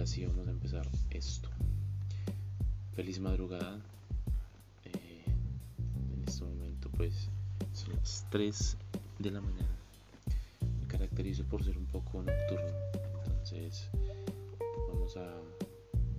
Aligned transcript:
ahora 0.00 0.06
sí 0.06 0.24
vamos 0.24 0.48
a 0.48 0.50
empezar 0.50 0.88
esto. 1.10 1.50
Feliz 2.96 3.20
madrugada. 3.20 3.78
Eh, 4.86 5.24
en 6.14 6.24
este 6.26 6.42
momento 6.42 6.88
pues 6.96 7.28
son 7.74 7.96
las 7.96 8.26
3 8.30 8.78
de 9.18 9.30
la 9.30 9.42
mañana. 9.42 9.76
Me 10.80 10.86
caracterizo 10.86 11.44
por 11.44 11.62
ser 11.62 11.76
un 11.76 11.84
poco 11.84 12.22
nocturno. 12.22 12.72
Entonces 13.26 13.90
vamos 14.88 15.18
a 15.18 15.36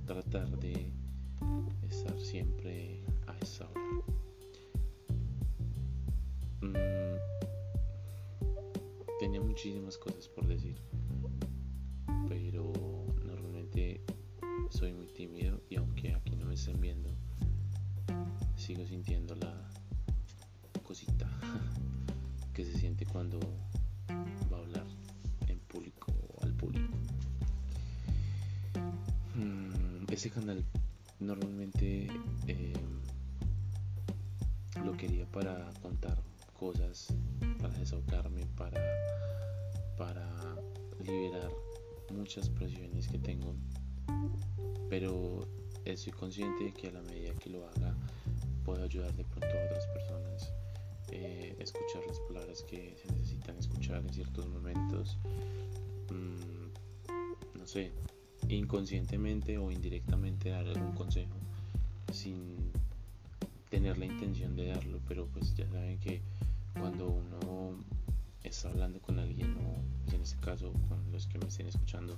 tratar 0.05 0.59
de 0.59 0.91
estar 1.89 2.20
siempre 2.20 3.03
a 3.25 3.35
esa 3.39 3.67
hora. 3.67 3.81
Mm, 6.61 7.17
tenía 9.20 9.41
muchísimas 9.41 9.98
cosas 9.98 10.27
por 10.27 10.45
decir, 10.45 10.77
tímido 15.21 15.61
y 15.70 15.75
aunque 15.75 16.16
aquí 16.16 16.35
no 16.35 16.48
me 16.48 16.55
estén 16.55 16.81
viendo, 16.81 17.11
sigo 18.55 18.84
sintiendo 18.88 19.35
la 19.35 19.53
cosita 20.81 21.30
que 22.55 22.66
se 22.66 22.73
siente 22.73 23.05
cuando 23.05 23.39
va 24.52 24.57
a 24.57 24.61
hablar 24.61 24.88
en 25.45 25.59
público 25.59 26.11
o 26.27 26.44
al 26.44 26.55
público. 26.55 26.97
Mm, 29.35 30.11
ese 30.11 30.31
canal 30.31 30.66
normalmente 31.20 32.08
eh, 32.47 32.73
lo 34.83 34.97
quería 34.97 35.27
para 35.27 35.72
contar 35.83 36.17
cosas, 36.58 37.13
para 37.59 37.77
desahogarme, 37.77 38.47
para, 38.58 38.81
para 39.99 40.27
liberar 41.05 41.52
muchas 42.09 42.49
presiones 42.49 43.08
que 43.08 43.19
tengo. 43.19 43.55
Pero 44.89 45.47
estoy 45.85 46.13
consciente 46.13 46.66
de 46.66 46.73
que 46.73 46.88
a 46.88 46.91
la 46.91 47.02
medida 47.02 47.33
que 47.35 47.49
lo 47.49 47.67
haga 47.67 47.95
puedo 48.66 48.83
ayudar 48.83 49.13
de 49.16 49.23
pronto 49.23 49.47
a 49.47 49.66
otras 49.66 49.88
personas. 49.88 50.53
Eh, 51.11 51.55
escuchar 51.59 52.02
las 52.08 52.19
palabras 52.21 52.63
que 52.63 52.95
se 53.02 53.11
necesitan 53.11 53.58
escuchar 53.58 53.97
en 53.97 54.13
ciertos 54.13 54.47
momentos. 54.47 55.17
Mm, 56.09 57.58
no 57.59 57.67
sé, 57.67 57.91
inconscientemente 58.49 59.58
o 59.58 59.71
indirectamente 59.71 60.49
dar 60.49 60.67
algún 60.67 60.93
consejo 60.93 61.36
sin 62.11 62.71
tener 63.69 63.97
la 63.97 64.05
intención 64.05 64.55
de 64.55 64.67
darlo, 64.67 64.99
pero 65.08 65.27
pues 65.27 65.55
ya 65.55 65.67
saben 65.69 65.97
que 65.99 66.21
cuando 66.73 67.08
uno 67.08 67.77
está 68.43 68.69
hablando 68.69 68.99
con 68.99 69.19
alguien 69.19 69.55
o 69.58 69.81
pues 70.03 70.13
en 70.13 70.21
este 70.21 70.38
caso 70.41 70.73
con 70.89 71.11
los 71.11 71.27
que 71.27 71.38
me 71.39 71.47
estén 71.47 71.67
escuchando 71.67 72.17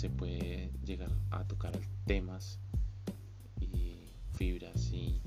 se 0.00 0.08
puede 0.08 0.70
llegar 0.82 1.10
a 1.30 1.46
tocar 1.46 1.78
temas 2.06 2.58
y 3.60 4.08
fibras 4.32 4.90
y 4.92 5.20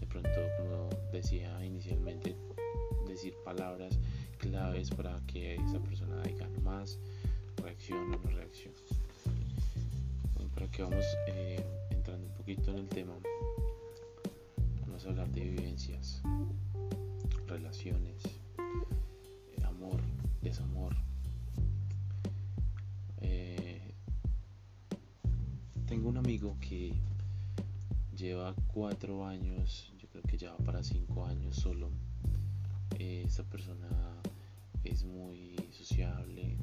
de 0.00 0.06
pronto 0.06 0.30
como 0.56 0.88
decía 1.12 1.62
inicialmente 1.62 2.34
decir 3.06 3.34
palabras 3.44 3.98
claves 4.38 4.88
para 4.88 5.20
que 5.26 5.56
esa 5.56 5.78
persona 5.80 6.22
diga 6.22 6.48
más 6.62 6.98
reacción 7.62 8.14
o 8.14 8.16
no 8.16 8.30
reacción 8.30 8.72
para 10.54 10.66
que 10.70 10.82
vamos 10.82 11.04
eh, 11.28 11.62
entrando 11.90 12.26
un 12.26 12.32
poquito 12.32 12.70
en 12.70 12.78
el 12.78 12.88
tema 12.88 13.12
vamos 14.80 15.04
a 15.04 15.10
hablar 15.10 15.28
de 15.28 15.42
vivencias 15.42 16.22
relaciones 17.46 18.22
que 26.60 26.92
lleva 28.16 28.54
cuatro 28.66 29.24
años 29.24 29.92
yo 30.00 30.08
creo 30.08 30.22
que 30.24 30.36
ya 30.36 30.50
va 30.50 30.56
para 30.58 30.82
cinco 30.82 31.24
años 31.26 31.54
solo 31.54 31.90
eh, 32.98 33.22
esta 33.24 33.44
persona 33.44 33.88
es 34.82 35.04
muy 35.04 35.54
sociable, 35.70 36.56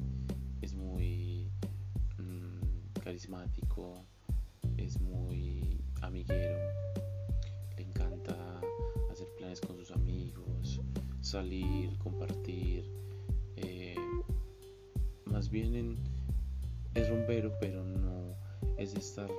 es 0.60 0.74
muy 0.74 1.50
mmm, 2.18 3.00
carismático, 3.02 4.04
es 4.76 5.00
muy 5.00 5.80
amiguero, 6.02 6.58
le 7.76 7.82
encanta 7.82 8.60
hacer 9.10 9.26
planes 9.38 9.60
con 9.62 9.76
sus 9.76 9.90
amigos, 9.90 10.80
salir, 11.22 11.96
compartir. 11.98 12.84
Eh, 13.56 13.96
más 15.24 15.50
bien 15.50 15.74
en, 15.74 15.96
es 16.94 17.08
rompero, 17.08 17.52
pero 17.58 17.84
no 17.84 18.21
es 18.82 18.94
de 18.94 19.00
estar, 19.00 19.30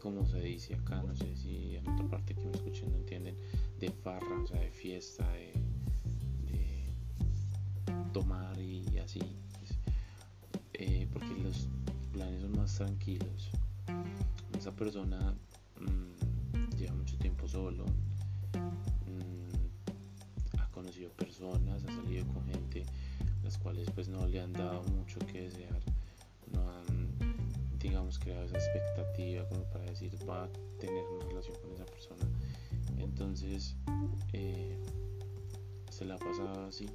como 0.00 0.24
se 0.24 0.40
dice 0.40 0.74
acá, 0.74 1.02
no 1.02 1.14
sé 1.14 1.36
si 1.36 1.76
en 1.76 1.86
otra 1.86 2.08
parte 2.08 2.34
que 2.34 2.46
me 2.46 2.52
escuchen 2.52 2.90
no 2.90 2.96
entienden, 2.96 3.36
de 3.78 3.90
farra, 3.90 4.42
o 4.42 4.46
sea, 4.46 4.58
de 4.60 4.70
fiesta, 4.70 5.30
de 5.32 5.52
tomar 8.12 8.58
y 8.58 8.98
así, 8.98 9.20
pues, 9.58 9.78
eh, 10.72 11.06
porque 11.12 11.34
los 11.42 11.68
planes 12.12 12.40
son 12.40 12.56
más 12.56 12.74
tranquilos. 12.74 13.50
Esa 14.58 14.74
persona 14.74 15.34
mmm, 15.78 16.76
lleva 16.78 16.94
mucho 16.94 17.18
tiempo 17.18 17.46
solo, 17.46 17.84
mmm, 19.06 20.58
ha 20.58 20.66
conocido 20.70 21.10
personas, 21.10 21.84
ha 21.84 21.88
salido 21.88 22.26
con 22.28 22.46
gente, 22.46 22.84
las 23.44 23.58
cuales 23.58 23.90
pues 23.90 24.08
no 24.08 24.26
le 24.26 24.40
han 24.40 24.54
dado 24.54 24.82
mucho 24.84 25.18
que 25.20 25.42
desear, 25.42 25.80
creado 28.20 28.44
esa 28.44 28.58
expectativa 28.58 29.48
como 29.48 29.64
para 29.64 29.84
decir 29.86 30.16
va 30.28 30.44
a 30.44 30.48
tener 30.78 31.04
una 31.04 31.24
relación 31.26 31.56
con 31.60 31.72
esa 31.72 31.86
persona. 31.86 32.26
Entonces, 32.98 33.76
eh, 34.32 34.78
se 35.90 36.04
la 36.04 36.14
ha 36.14 36.18
pasado 36.18 36.66
así 36.66 36.88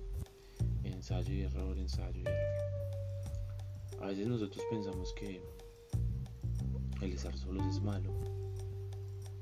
ensayo 0.83 1.33
y 1.33 1.41
error, 1.41 1.77
ensayo 1.77 2.21
y 2.21 2.27
error. 2.27 2.65
A 4.01 4.07
veces 4.07 4.27
nosotros 4.27 4.63
pensamos 4.69 5.13
que 5.13 5.41
el 7.01 7.13
estar 7.13 7.37
solos 7.37 7.65
es 7.67 7.81
malo. 7.81 8.11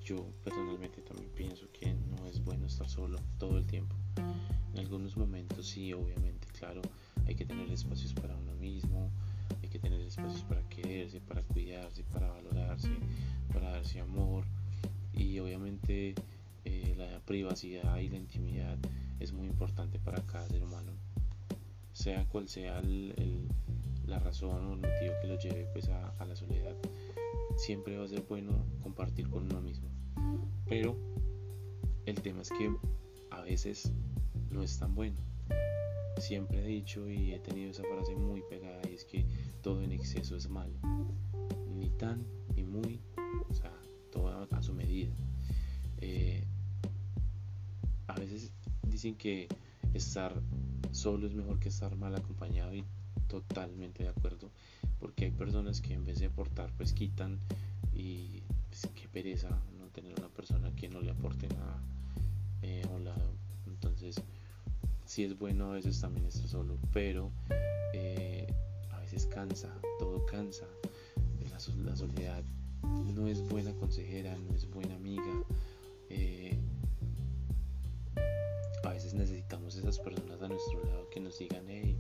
Yo 0.03 0.25
personalmente 0.44 1.01
también 1.01 1.29
pienso 1.35 1.67
que 1.71 1.94
no 1.94 2.27
es 2.27 2.44
bueno 2.44 2.65
estar 2.65 2.89
solo 2.89 3.19
todo 3.38 3.57
el 3.57 3.65
tiempo. 3.65 3.95
En 4.73 4.79
algunos 4.79 5.15
momentos 5.15 5.67
sí, 5.67 5.94
obviamente, 5.94 6.47
claro, 6.57 6.81
hay 7.25 7.35
que 7.35 7.45
tener 7.45 7.69
espacios 7.71 8.13
para 8.13 8.35
uno 8.35 8.53
mismo, 8.55 9.11
que 9.73 9.79
tener 9.79 10.00
espacios 10.01 10.44
para 10.44 10.61
quererse, 10.69 11.19
para 11.19 11.41
cuidarse, 11.41 12.03
para 12.03 12.29
valorarse, 12.29 12.89
para 13.51 13.72
darse 13.72 14.00
amor. 14.00 14.45
Y 15.13 15.39
obviamente 15.39 16.16
eh, 16.63 16.95
la 16.97 17.19
privacidad 17.25 17.97
y 17.97 18.09
la 18.09 18.17
intimidad 18.17 18.78
es 19.19 19.33
muy 19.33 19.47
importante 19.47 20.00
para 20.00 20.22
cada 20.22 20.47
ser 20.47 20.63
humano 20.63 20.94
sea 21.94 22.25
cual 22.25 22.50
sea 22.50 22.81
la 24.07 24.19
razón 24.19 24.66
o 24.66 24.73
el 24.73 24.79
motivo 24.79 25.13
que 25.22 25.28
lo 25.28 25.38
lleve 25.39 25.66
pues 25.72 25.89
a, 25.89 26.25
la 26.25 26.35
soledad, 26.35 26.75
siempre 27.56 27.97
va 27.97 28.06
a 28.06 28.07
ser 28.07 28.23
bueno 28.28 28.66
compartir 28.81 29.29
con 29.29 29.44
uno 29.44 29.62
mismo. 29.62 29.88
Pero 30.67 30.97
el 32.06 32.19
tema 32.22 32.41
es 32.41 32.50
que 32.50 32.75
a 33.31 33.41
veces 33.41 33.91
no 34.50 34.63
es 34.63 34.78
tan 34.79 34.95
bueno. 34.95 35.17
Siempre 36.17 36.63
he 36.63 36.67
dicho 36.67 37.07
y 37.09 37.33
he 37.33 37.39
tenido 37.39 37.72
esa 37.72 37.83
frase 37.83 38.16
muy 38.16 38.41
pegada 38.50 38.81
y 38.89 38.95
es 38.95 39.06
que 39.06 39.25
todo 39.63 39.81
en 39.81 39.91
exceso 39.91 40.35
es 40.35 40.47
malo. 40.50 40.75
Ni 41.75 41.90
tan 41.90 42.24
ni 42.56 42.63
muy, 42.63 43.01
o 43.50 43.53
sea, 43.53 43.74
todo 44.12 44.47
a, 44.51 44.62
su 44.62 44.74
medida. 44.74 45.12
Eh, 45.97 46.45
a 48.07 48.13
veces 48.13 48.51
dicen 48.83 49.15
que 49.15 49.48
estar 49.95 50.39
solo 50.92 51.25
es 51.25 51.33
mejor 51.33 51.60
que 51.60 51.69
estar 51.69 51.95
mal 51.95 52.13
acompañado 52.15 52.75
y 52.75 52.83
totalmente 53.27 54.04
de 54.04 54.10
acuerdo 54.10 54.51
porque 55.00 55.25
hay 55.25 55.31
personas 55.31 55.81
que 55.81 55.94
en 55.94 56.06
vez 56.06 56.19
de 56.19 56.27
aportar 56.27 56.71
pues 56.77 56.94
quitan 56.94 57.39
y 57.94 58.44
pues, 58.69 58.88
qué 58.94 59.07
pereza 59.07 59.50
no 59.80 59.88
tener 59.88 60.13
una 60.18 60.30
persona 60.30 60.71
que 60.75 60.89
no 60.89 61.01
le 61.01 61.12
aporte 61.12 61.48
nada 61.48 61.81
eh, 62.62 62.83
a 62.86 62.89
un 62.89 63.06
lado 63.06 63.33
entonces 63.65 64.21
sí 65.06 65.24
es 65.24 65.38
bueno 65.38 65.71
a 65.71 65.74
veces 65.74 66.00
también 66.00 66.27
estar 66.27 66.48
solo 66.48 66.77
pero 66.92 67.31
eh, 67.94 68.48
veces 69.13 69.27
cansa 69.27 69.69
todo 70.00 70.25
cansa. 70.25 70.65
La, 71.51 71.95
soledad 71.95 72.44
no 73.15 73.27
es 73.27 73.48
buena 73.48 73.71
consejera 73.75 74.36
no 74.38 74.56
es 74.56 74.68
buena 74.69 74.95
amiga. 74.95 75.44
Eh, 76.10 76.57
a 78.83 78.89
veces 78.89 79.13
necesitamos 79.13 79.75
esas 79.75 80.00
personas 80.00 80.42
a 80.42 80.48
nuestro 80.48 80.83
lado 80.83 81.10
que 81.10 81.19
nos 81.19 81.38
digan, 81.38 81.63
hey, 81.68 81.95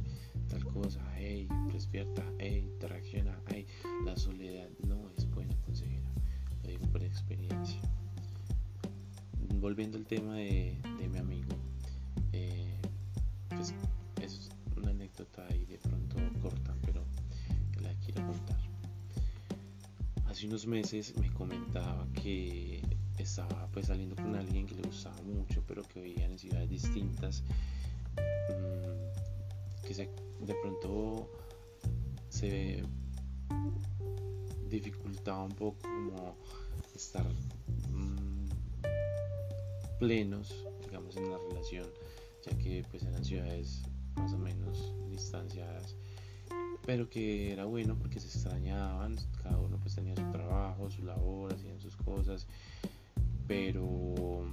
tal 0.49 0.65
cosa, 0.65 1.01
hey, 1.15 1.47
despierta, 1.71 2.23
hey, 2.39 2.69
te 2.79 2.87
reacciona, 2.87 3.39
hey, 3.49 3.67
la 4.05 4.17
soledad 4.17 4.69
no 4.85 5.11
es 5.15 5.29
buena 5.29 5.55
consejera, 5.65 6.09
lo 6.63 6.69
digo 6.69 6.87
por 6.87 7.03
experiencia. 7.03 7.79
Volviendo 9.59 9.97
al 9.97 10.05
tema 10.05 10.35
de, 10.35 10.75
mi 11.11 11.17
amigo, 11.17 11.55
hace 20.43 20.49
unos 20.49 20.67
meses 20.67 21.17
me 21.17 21.31
comentaba 21.31 22.05
que 22.21 22.81
estaba 23.17 23.69
pues 23.71 23.85
saliendo 23.87 24.13
con 24.17 24.35
alguien 24.35 24.67
que 24.67 24.75
le 24.75 24.81
gustaba 24.81 25.15
mucho, 25.21 25.63
pero 25.65 25.83
que 25.83 26.01
vivía 26.01 26.25
en 26.25 26.37
ciudades 26.37 26.69
distintas, 26.69 27.43
mm, 28.49 29.87
que 29.87 29.93
de 30.45 30.55
pronto 30.61 31.29
se 32.27 32.83
dificultaba 34.67 35.45
un 35.45 35.53
poco 35.53 35.77
como 35.83 36.35
estar 36.93 37.25
mm, 37.93 38.49
plenos, 39.97 40.53
digamos, 40.81 41.15
en 41.15 41.31
la 41.31 41.37
relación, 41.37 41.87
ya 42.45 42.57
que 42.57 42.83
pues 42.91 43.03
eran 43.03 43.23
ciudades 43.23 43.81
más 44.15 44.33
o 44.33 44.37
menos 44.37 44.93
distanciadas 45.09 45.95
pero 46.85 47.09
que 47.09 47.53
era 47.53 47.65
bueno 47.65 47.95
porque 47.95 48.19
se 48.19 48.27
extrañaban, 48.27 49.15
cada 49.41 49.57
uno 49.57 49.77
pues 49.77 49.95
tenía 49.95 50.15
su 50.15 50.29
trabajo, 50.31 50.89
su 50.89 51.03
labor, 51.03 51.53
hacían 51.53 51.79
sus 51.79 51.95
cosas, 51.95 52.47
pero 53.47 54.45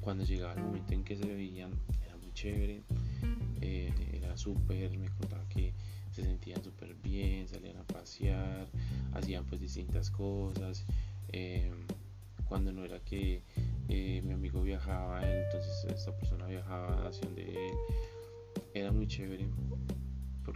cuando 0.00 0.24
llegaba 0.24 0.54
el 0.54 0.62
momento 0.62 0.92
en 0.94 1.04
que 1.04 1.16
se 1.16 1.26
veían 1.26 1.70
era 2.04 2.16
muy 2.16 2.32
chévere, 2.32 2.82
eh, 3.60 3.92
era 4.12 4.36
súper, 4.36 4.96
me 4.98 5.08
contaba 5.10 5.48
que 5.48 5.72
se 6.10 6.24
sentían 6.24 6.62
súper 6.62 6.94
bien, 6.94 7.46
salían 7.46 7.76
a 7.76 7.84
pasear, 7.84 8.66
hacían 9.14 9.44
pues 9.44 9.60
distintas 9.60 10.10
cosas, 10.10 10.84
eh, 11.32 11.70
cuando 12.48 12.72
no 12.72 12.84
era 12.84 12.98
que 13.00 13.42
eh, 13.88 14.20
mi 14.24 14.32
amigo 14.32 14.62
viajaba, 14.62 15.22
entonces 15.22 15.86
esta 15.88 16.16
persona 16.16 16.46
viajaba 16.46 17.06
hacia 17.06 17.26
donde 17.26 17.42
él, 17.42 17.74
era 18.74 18.90
muy 18.90 19.06
chévere 19.06 19.46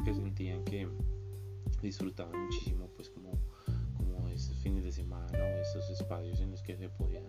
porque 0.06 0.20
sentían 0.20 0.64
que 0.64 0.88
disfrutaban 1.82 2.40
muchísimo 2.44 2.88
pues 2.94 3.10
como, 3.10 3.32
como 3.96 4.28
estos 4.28 4.56
fines 4.58 4.84
de 4.84 4.92
semana 4.92 5.36
o 5.36 5.60
estos 5.60 5.90
espacios 5.90 6.40
en 6.40 6.52
los 6.52 6.62
que 6.62 6.76
se 6.76 6.88
podían 6.88 7.24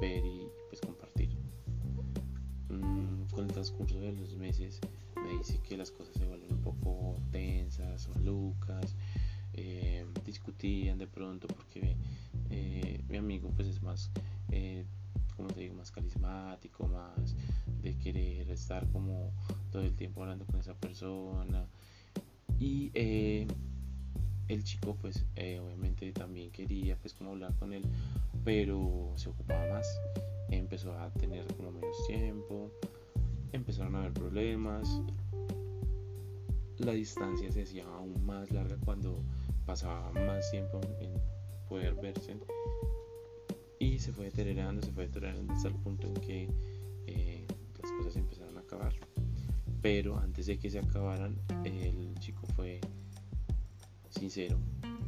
ver 0.00 0.24
y 0.24 0.46
pues 0.68 0.80
compartir. 0.80 1.30
Mm, 2.68 3.24
con 3.32 3.46
el 3.46 3.52
transcurso 3.52 3.98
de 3.98 4.12
los 4.12 4.36
meses 4.36 4.80
me 5.16 5.36
dice 5.36 5.58
que 5.64 5.76
las 5.76 5.90
cosas 5.90 6.14
se 6.14 6.24
vuelven 6.24 6.52
un 6.52 6.62
poco 6.62 7.20
tensas, 7.32 8.08
malucas, 8.10 8.94
eh, 9.54 10.06
discutían 10.24 10.98
de 10.98 11.08
pronto 11.08 11.48
porque 11.48 11.96
eh, 12.50 13.02
mi 13.08 13.16
amigo 13.16 13.50
pues 13.56 13.66
es 13.66 13.82
más, 13.82 14.12
eh, 14.52 14.84
como 15.34 15.48
te 15.48 15.62
digo, 15.62 15.74
más 15.74 15.90
carismático, 15.90 16.86
más 16.86 17.34
de 17.82 17.96
querer 17.98 18.48
estar 18.48 18.86
como 18.92 19.32
todo 19.72 19.82
el 19.82 19.96
tiempo 19.96 20.22
hablando 20.22 20.46
con 20.46 20.60
esa 20.60 20.74
persona, 20.74 21.66
y 22.62 22.92
eh, 22.94 23.48
el 24.46 24.62
chico 24.62 24.96
pues 25.00 25.24
eh, 25.34 25.58
obviamente 25.58 26.12
también 26.12 26.52
quería 26.52 26.96
pues 26.96 27.12
como 27.12 27.30
hablar 27.30 27.52
con 27.56 27.72
él, 27.72 27.82
pero 28.44 29.12
se 29.16 29.30
ocupaba 29.30 29.66
más, 29.68 30.00
empezó 30.48 30.96
a 30.96 31.10
tener 31.10 31.44
como 31.56 31.72
menos 31.72 31.96
tiempo, 32.06 32.70
empezaron 33.50 33.96
a 33.96 33.98
haber 33.98 34.12
problemas, 34.12 34.88
la 36.78 36.92
distancia 36.92 37.50
se 37.50 37.62
hacía 37.62 37.84
aún 37.84 38.24
más 38.24 38.48
larga 38.52 38.76
cuando 38.84 39.18
pasaba 39.66 40.12
más 40.12 40.48
tiempo 40.52 40.80
en 41.00 41.10
poder 41.68 41.94
verse. 41.96 42.36
Y 43.80 43.98
se 43.98 44.12
fue 44.12 44.26
deteriorando, 44.26 44.80
se 44.82 44.92
fue 44.92 45.08
deteriorando 45.08 45.52
hasta 45.52 45.66
el 45.66 45.74
punto 45.74 46.06
en 46.06 46.14
que 46.14 46.48
eh, 47.08 47.44
las 47.82 47.90
cosas 47.90 48.14
empezaron 48.14 48.56
a 48.56 48.60
acabar 48.60 48.94
pero 49.82 50.16
antes 50.18 50.46
de 50.46 50.58
que 50.58 50.70
se 50.70 50.78
acabaran 50.78 51.36
el 51.64 52.14
chico 52.20 52.46
fue 52.54 52.80
sincero 54.08 54.56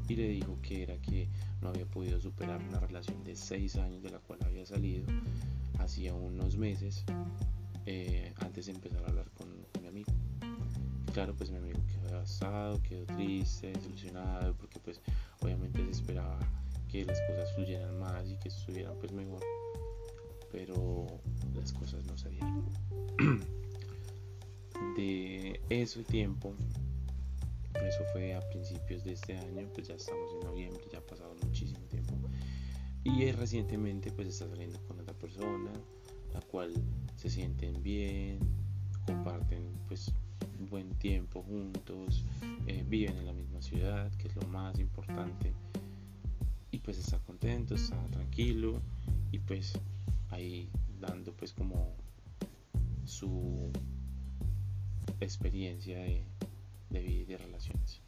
y 0.09 0.17
le 0.17 0.29
dijo 0.29 0.59
que 0.61 0.83
era 0.83 0.97
que 0.99 1.29
no 1.63 1.69
había 1.69 1.87
podido 1.87 2.21
superar 2.21 2.61
una 2.69 2.81
relación 2.81 3.23
de 3.25 3.37
seis 3.37 3.77
años 3.77 4.03
de 4.03 4.11
la 4.11 4.19
cual 4.19 4.41
había 4.45 4.67
salido 4.67 5.07
hacía 5.79 6.13
unos 6.13 6.57
meses 6.59 7.05
eh, 7.87 8.33
antes 8.41 8.67
de 8.67 8.73
empezar 8.73 9.03
a 9.05 9.09
hablar 9.09 9.31
con, 9.31 9.49
mi 9.81 9.89
amigo. 9.89 10.13
Claro 11.13 11.35
pues 11.35 11.51
mi 11.51 11.59
amigo 11.59 11.79
quedó 11.87 12.09
devastado 12.09 12.83
quedó 12.83 13.07
triste 13.07 13.69
desilusionado 13.69 14.55
porque 14.57 14.81
pues 14.81 15.01
obviamente 15.41 15.85
se 15.85 15.91
esperaba 15.91 16.39
que 16.89 17.05
las 17.05 17.21
cosas 17.23 17.55
fluyeran 17.55 17.99
más 18.01 18.29
y 18.29 18.37
que 18.39 18.49
estuvieran 18.49 18.95
pues 18.99 19.13
mejor 19.13 19.43
pero 20.51 21.07
las 21.55 21.73
cosas 21.73 22.05
no 22.07 22.17
se 22.19 22.31
dieron 25.05 25.69
de 25.69 25.83
ese 25.83 26.03
tiempo, 26.05 26.55
eso 27.75 28.05
fue 28.13 28.35
a 28.35 28.41
principios 28.51 29.05
de 29.05 29.13
este 29.13 29.37
año, 29.37 29.69
pues 29.75 29.89
ya 29.89 29.95
estamos 29.95 30.31
en 30.35 30.41
noviembre, 30.49 30.83
ya 30.91 30.99
ha 30.99 31.07
pasado 31.07 31.35
muchísimo 31.43 31.81
tiempo. 31.87 32.15
Y 33.05 33.31
recientemente 33.33 34.11
pues 34.13 34.29
está 34.29 34.49
saliendo 34.49 34.81
con 34.87 35.01
otra 35.01 35.15
persona, 35.15 35.71
la 36.33 36.41
cual 36.41 36.73
se 37.17 37.29
sienten 37.29 37.83
bien, 37.83 38.39
comparten 39.07 39.73
pues 39.89 40.13
buen 40.71 40.95
tiempo 40.95 41.43
juntos, 41.43 42.25
eh, 42.67 42.85
viven 42.89 43.19
en 43.19 43.27
la 43.27 43.33
misma 43.33 43.61
ciudad, 43.61 44.11
que 44.15 44.29
es 44.29 44.37
lo 44.37 44.47
más 44.49 44.79
importante. 44.79 45.53
Y 46.71 46.79
pues 46.79 46.99
está 46.99 47.19
contento, 47.19 47.75
está 47.75 48.03
tranquilo 48.11 48.81
y 49.31 49.39
pues 49.39 49.79
ahí 50.31 50.71
dando 51.01 51.33
pues 51.33 51.53
como 51.53 51.95
su 53.05 53.71
experiencia 55.21 55.99
de, 55.99 56.25
vida 56.91 57.01
y 57.01 57.25
de 57.25 57.39
relaciones. 57.39 58.01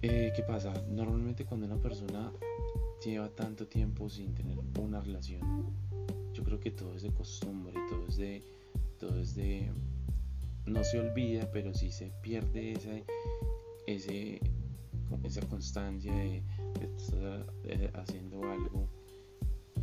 Eh, 0.00 0.32
¿Qué 0.34 0.42
pasa? 0.42 0.72
Normalmente 0.88 1.44
cuando 1.44 1.66
una 1.66 1.76
persona 1.76 2.32
lleva 3.04 3.28
tanto 3.28 3.66
tiempo 3.66 4.08
sin 4.08 4.34
tener 4.34 4.58
una 4.78 5.00
relación, 5.00 5.40
yo 6.32 6.44
creo 6.44 6.60
que 6.60 6.70
todo 6.70 6.94
es 6.94 7.02
de 7.02 7.10
costumbre, 7.10 7.74
todo 7.88 8.06
es 8.08 8.16
de, 8.16 8.42
todo 8.98 9.20
es 9.20 9.34
de, 9.34 9.70
no 10.66 10.84
se 10.84 11.00
olvida, 11.00 11.50
pero 11.52 11.74
si 11.74 11.90
se 11.90 12.12
pierde 12.22 12.72
esa, 12.72 12.90
ese, 13.86 14.40
esa 15.24 15.40
constancia 15.48 16.14
de, 16.14 16.42
estar 16.96 17.46
eh, 17.64 17.90
haciendo 17.94 18.42
algo 18.48 18.88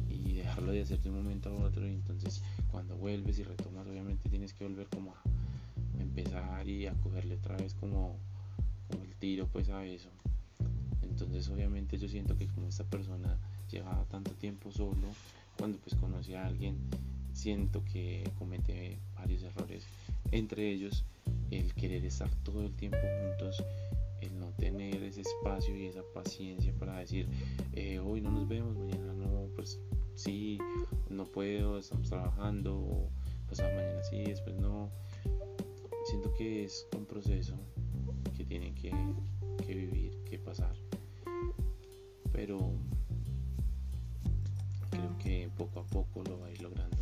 y 0.09 0.33
dejarlo 0.33 0.71
de 0.71 0.81
hacer 0.81 1.01
de 1.01 1.09
un 1.09 1.17
momento 1.17 1.49
a 1.49 1.65
otro, 1.65 1.85
y 1.85 1.93
entonces 1.93 2.41
cuando 2.71 2.95
vuelves 2.95 3.39
y 3.39 3.43
retomas, 3.43 3.85
obviamente 3.87 4.29
tienes 4.29 4.53
que 4.53 4.63
volver 4.63 4.87
como 4.87 5.11
a 5.11 5.21
empezar 6.05 6.67
y 6.67 6.87
a 6.87 6.93
cogerle 6.93 7.35
otra 7.35 7.57
vez 7.57 7.73
como, 7.73 8.17
el 9.03 9.15
tiro 9.15 9.47
pues 9.47 9.69
a 9.69 9.85
eso. 9.85 10.09
Entonces 11.01 11.49
obviamente 11.49 11.97
yo 11.97 12.07
siento 12.07 12.37
que 12.37 12.47
como 12.47 12.67
esta 12.67 12.83
persona 12.83 13.37
llevaba 13.69 14.05
tanto 14.05 14.31
tiempo 14.31 14.71
solo, 14.71 15.07
cuando 15.57 15.77
pues 15.79 15.95
conocí 15.95 16.33
a 16.33 16.45
alguien, 16.45 16.77
siento 17.33 17.83
que 17.85 18.29
comete 18.37 18.97
varios 19.15 19.43
errores. 19.43 19.83
Entre 20.31 20.71
ellos 20.71 21.03
el 21.51 21.73
querer 21.73 22.05
estar 22.05 22.29
todo 22.43 22.63
el 22.65 22.73
tiempo 22.73 22.97
juntos, 22.97 23.63
el 24.21 24.39
no 24.39 24.47
tener 24.57 25.03
ese 25.03 25.21
espacio 25.21 25.75
y 25.75 25.85
esa 25.85 26.01
paciencia 26.13 26.73
para 26.79 26.99
decir, 26.99 27.27
eh, 27.73 27.99
hoy 27.99 28.21
no 28.21 28.31
nos 28.31 28.47
vemos, 28.47 28.75
mañana 28.77 29.13
no, 29.13 29.47
pues 29.55 29.79
sí, 30.15 30.57
no 31.09 31.25
puedo, 31.25 31.77
estamos 31.77 32.09
trabajando, 32.09 33.09
pasado 33.49 33.73
mañana 33.75 34.03
sí, 34.03 34.23
después 34.23 34.55
no 34.55 34.89
siento 36.15 36.33
que 36.33 36.63
es 36.63 36.87
un 36.95 37.05
proceso 37.05 37.57
que 38.37 38.45
tienen 38.45 38.73
que, 38.73 38.89
vivir, 39.67 40.17
que 40.23 40.39
pasar. 40.39 40.73
Pero 42.31 42.71
creo 44.91 45.17
que 45.17 45.49
poco 45.57 45.81
a 45.81 45.83
poco 45.83 46.23
lo 46.23 46.39
va 46.39 46.47
a 46.47 46.51
ir 46.51 46.61
logrando. 46.61 46.95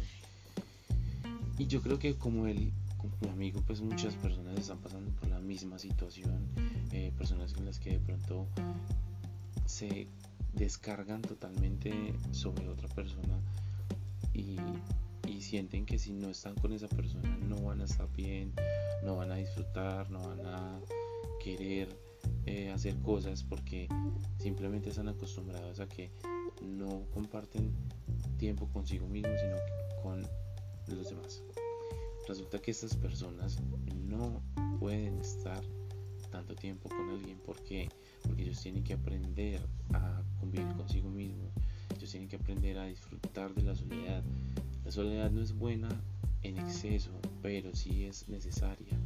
Y 1.59 1.67
yo 1.67 1.83
creo 1.83 1.99
que 1.99 2.15
como 2.15 2.47
él, 2.47 2.73
como 2.97 3.13
mi 3.21 3.29
amigo, 3.29 3.61
pues 3.67 3.81
muchas 3.81 4.15
personas 4.15 4.57
están 4.57 4.79
pasando 4.79 5.11
por 5.11 5.29
la 5.29 5.39
misma 5.39 5.77
situación. 5.77 6.47
Eh, 6.91 7.13
personas 7.15 7.53
en 7.55 7.65
las 7.65 7.77
que 7.77 7.91
de 7.91 7.99
pronto 7.99 8.47
se 9.67 10.07
descargan 10.53 11.21
totalmente 11.21 12.15
sobre 12.31 12.67
otra 12.67 12.87
persona 12.89 13.39
y 14.33 14.57
sienten 15.43 15.85
que 15.85 15.99
si 15.99 16.13
no 16.13 16.29
están 16.29 16.55
con 16.55 16.73
esa 16.73 16.87
persona 16.87 17.37
no 17.47 17.57
van 17.61 17.81
a 17.81 17.85
estar 17.85 18.11
bien, 18.13 18.53
no 19.03 19.15
van 19.15 19.31
a 19.31 19.35
disfrutar, 19.35 20.09
no 20.09 20.19
van 20.19 20.45
a 20.45 20.79
querer 21.43 21.89
eh, 22.45 22.71
hacer 22.71 22.95
cosas 23.01 23.43
porque 23.43 23.87
simplemente 24.39 24.89
están 24.89 25.07
acostumbrados 25.07 25.79
a 25.79 25.87
que 25.87 26.11
no 26.61 27.05
comparten 27.13 27.71
tiempo 28.37 28.67
consigo 28.69 29.07
mismos 29.07 29.39
sino 29.39 29.57
con 30.01 30.21
los 30.87 31.09
demás. 31.09 31.43
Resulta 32.27 32.59
que 32.59 32.71
estas 32.71 32.95
personas 32.95 33.59
no 34.07 34.41
pueden 34.79 35.19
estar 35.19 35.63
tanto 36.33 36.55
tiempo 36.55 36.89
con 36.89 37.09
alguien. 37.09 37.37
Porque 37.45 37.89
porque 38.23 38.43
ellos 38.43 38.59
tienen 38.61 38.83
que 38.83 38.93
aprender 38.93 39.61
a 39.93 40.23
convivir 40.39 40.67
consigo 40.75 41.09
mismos. 41.09 41.51
Ellos 41.95 42.09
tienen 42.09 42.29
que 42.29 42.37
aprender 42.37 42.77
a 42.79 42.85
disfrutar 42.85 43.53
de 43.53 43.61
la 43.61 43.75
soledad 43.75 44.23
la 44.85 44.91
soledad 44.91 45.31
no 45.31 45.41
es 45.41 45.53
buena 45.53 45.89
en 46.41 46.57
exceso, 46.57 47.11
pero 47.41 47.73
sí 47.73 48.05
es 48.05 48.27
necesaria. 48.27 48.97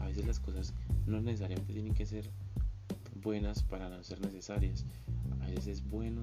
A 0.00 0.06
veces 0.06 0.26
las 0.26 0.38
cosas 0.38 0.74
no 1.06 1.20
necesariamente 1.20 1.72
tienen 1.72 1.94
que 1.94 2.06
ser 2.06 2.30
buenas 3.22 3.62
para 3.62 3.88
no 3.88 4.02
ser 4.04 4.20
necesarias. 4.20 4.84
veces 5.48 5.66
es 5.66 5.88
bueno 5.88 6.22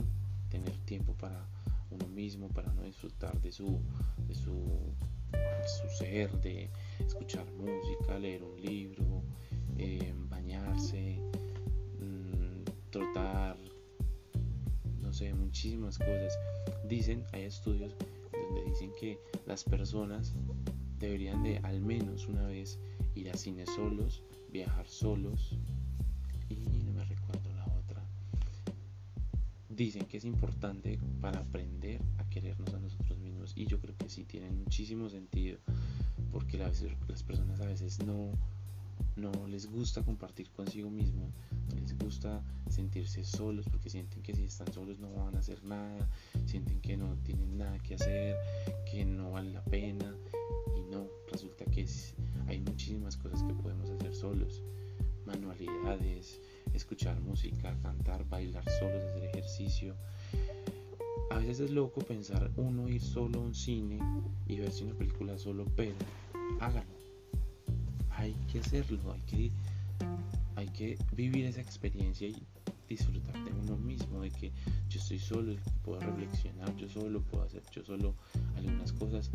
tener 0.50 0.78
tiempo 0.86 1.14
para 1.14 1.46
uno 1.90 2.08
mismo, 2.08 2.50
para 2.50 2.72
no 2.74 2.84
disfrutar 2.84 3.40
de 3.42 3.52
su, 3.52 3.80
de 4.28 4.36
su, 4.36 4.94
su 5.66 5.98
ser, 5.98 6.32
de 6.42 6.70
escuchar 7.00 7.46
música, 7.54 8.20
leer 8.20 8.44
un 8.44 8.62
libro, 8.62 9.24
eh, 9.78 10.14
bañarse, 10.30 11.20
mmm, 12.00 12.64
trotar, 12.92 13.58
no 15.02 15.12
sé, 15.12 15.34
muchísimas 15.34 15.98
cosas. 15.98 16.38
Dicen, 16.88 17.24
hay 17.32 17.44
estudios 17.44 17.96
dicen 18.62 18.92
que 19.00 19.20
las 19.46 19.64
personas 19.64 20.36
deberían 21.00 21.44
de 21.44 21.58
al 21.64 21.82
menos 21.82 22.28
una 22.28 22.46
vez 22.46 22.80
ir 23.16 23.30
a 23.30 23.38
cine 23.38 23.66
solos, 23.66 24.24
viajar 24.52 24.88
solos 24.88 25.58
y 26.50 26.84
no 26.84 26.94
me 26.94 27.04
recuerdo 27.06 27.54
la 27.56 27.66
otra. 27.66 28.06
Dicen 29.70 30.06
que 30.06 30.18
es 30.18 30.26
importante 30.26 31.00
para 31.22 31.40
aprender 31.40 32.02
a 32.18 32.30
querernos 32.30 32.74
a 32.74 32.80
nosotros 32.80 33.18
mismos 33.20 33.54
y 33.56 33.66
yo 33.66 33.80
creo 33.80 33.96
que 33.98 34.10
sí 34.10 34.24
tiene 34.24 34.50
muchísimo 34.52 35.10
sentido 35.10 35.58
porque 36.32 36.58
las, 36.58 36.84
personas 37.26 37.60
a 37.60 37.66
veces 37.66 38.04
no 38.04 38.32
no 39.16 39.32
les 39.48 39.68
gusta 39.70 40.02
compartir 40.02 40.50
consigo 40.52 40.90
mismo, 40.90 41.32
les 41.76 41.98
gusta 41.98 42.44
sentirse 42.70 43.24
solos 43.24 43.66
porque 43.70 43.90
sienten 43.90 44.22
que 44.24 44.34
si 44.34 44.44
están 44.44 44.72
solos 44.74 45.00
no 45.00 45.12
van 45.14 45.36
a 45.36 45.40
hacer 45.40 45.64
nada, 45.64 46.10
sienten 46.46 46.82
que 46.82 46.98
no 46.98 47.16
tienen 47.24 47.58
nada 47.58 47.78
que 47.80 47.96
hacer, 47.96 48.36
que 48.90 49.06
no 49.06 49.32
vale 49.32 49.52
la 49.52 49.64
pena 49.64 50.16
no, 50.94 51.08
resulta 51.32 51.66
que 51.66 51.86
hay 52.48 52.60
muchísimas 52.60 53.18
cosas 53.18 53.44
que 53.44 53.54
podemos 53.54 53.90
hacer 53.90 54.14
solos. 54.16 54.62
Manualidades, 55.26 56.40
escuchar 56.74 57.20
música, 57.22 57.76
cantar, 57.82 58.28
bailar 58.30 58.64
solos, 58.80 59.02
hacer 59.04 59.26
ejercicio. 59.26 59.96
A 61.32 61.38
veces 61.38 61.62
es 61.62 61.72
loco 61.72 62.02
pensar 62.02 62.52
uno 62.58 62.88
ir 62.88 63.02
solo 63.02 63.40
a 63.40 63.42
un 63.42 63.56
cine 63.56 64.00
y 64.48 64.60
verse 64.60 64.84
una 64.84 64.94
película 64.94 65.38
solo, 65.38 65.66
pero 65.76 65.96
hágalo. 66.60 66.94
Hay 68.12 68.34
que 68.52 68.60
hacerlo, 68.60 69.12
hay 69.12 69.22
que, 69.22 69.52
hay 70.64 70.70
que 70.70 70.98
vivir 71.12 71.46
esa 71.46 71.60
experiencia 71.60 72.28
y 72.28 72.42
disfrutar 72.88 73.34
de 73.44 73.52
uno 73.52 73.76
mismo, 73.76 74.22
de 74.22 74.32
que 74.32 74.52
yo 74.90 75.00
estoy 75.00 75.20
solo, 75.20 75.56
puedo 75.84 76.00
reflexionar, 76.00 76.74
yo 76.78 76.88
solo 76.88 77.22
puedo 77.22 77.44
hacer 77.44 77.64
yo 77.72 77.84
solo 77.84 78.16
algunas 78.56 78.94
cosas 78.94 79.30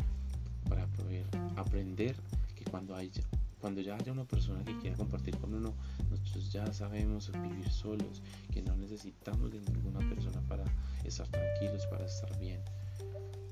para 0.67 0.87
poder 0.87 1.25
aprender 1.55 2.15
que 2.55 2.65
cuando, 2.65 2.95
hay, 2.95 3.11
cuando 3.59 3.81
ya 3.81 3.95
haya 3.95 4.11
una 4.11 4.25
persona 4.25 4.63
que 4.65 4.75
quiera 4.79 4.97
compartir 4.97 5.37
con 5.37 5.53
uno, 5.53 5.75
nosotros 6.09 6.51
ya 6.51 6.73
sabemos 6.73 7.31
vivir 7.43 7.69
solos, 7.69 8.23
que 8.51 8.63
no 8.63 8.75
necesitamos 8.75 9.51
de 9.51 9.61
ninguna 9.61 9.99
persona 9.99 10.41
para 10.47 10.63
estar 11.03 11.27
tranquilos, 11.27 11.85
para 11.87 12.05
estar 12.05 12.39
bien. 12.39 12.59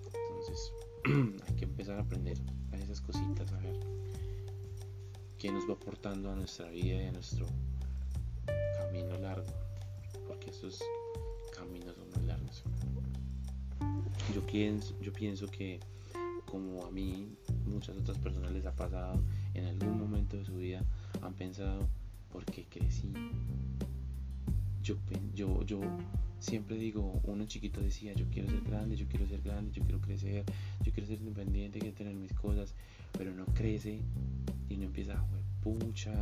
Entonces 0.03 0.74
hay 1.48 1.55
que 1.55 1.65
empezar 1.65 2.00
a 2.00 2.01
aprender 2.01 2.39
a 2.72 2.77
esas 2.77 3.01
cositas, 3.01 3.51
a 3.51 3.57
ver 3.57 3.79
qué 5.38 5.51
nos 5.51 5.70
va 5.70 5.74
aportando 5.74 6.32
a 6.32 6.36
nuestra 6.36 6.70
vida 6.70 6.96
y 7.03 7.06
a 7.06 7.12
nuestro 7.12 7.46
camino 8.77 9.17
largo, 9.20 9.46
porque 10.27 10.50
estos 10.50 10.82
caminos 11.56 11.96
son 11.96 12.10
muy 12.15 12.27
largos. 12.27 12.63
Yo 14.34 14.46
pienso, 14.46 15.00
yo 15.01 15.13
pienso 15.13 15.48
que 15.48 15.79
como 16.46 16.86
a 16.86 16.91
mí, 16.91 17.36
muchas 17.65 17.98
otras 17.98 18.17
personas 18.17 18.51
les 18.51 18.65
ha 18.65 18.75
pasado 18.75 19.22
en 19.53 19.65
algún 19.65 20.00
momento 20.00 20.38
de 20.38 20.46
su 20.46 20.56
vida, 20.56 20.82
han 21.22 21.34
pensado, 21.34 21.88
¿por 22.32 22.46
qué 22.46 22.65
crecí? 22.65 23.12
Yo, 24.82 24.96
yo, 25.36 25.63
yo 25.65 25.82
siempre 26.39 26.77
digo, 26.77 27.20
uno 27.24 27.46
chiquito 27.46 27.82
decía, 27.82 28.13
yo 28.13 28.25
quiero 28.29 28.50
ser 28.50 28.62
grande, 28.62 28.96
yo 28.96 29.08
quiero 29.08 29.27
ser 29.27 29.41
grande, 29.41 29.72
yo 29.72 29.84
quiero 29.84 30.00
crecer, 30.00 30.44
yo 30.84 30.91
quiero 30.91 31.08
ser 31.08 31.20
independiente, 31.20 31.79
quiero 31.79 31.96
tener 31.96 32.15
mis 32.15 32.34
cosas, 32.34 32.74
pero 33.17 33.34
no 33.34 33.46
crece 33.48 34.00
y 34.70 34.77
no 34.77 34.86
empieza, 34.86 35.24
pucha, 35.63 36.13